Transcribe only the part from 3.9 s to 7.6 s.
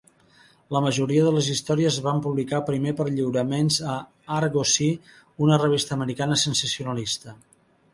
a "Argosy", una revista americana sensacionalista.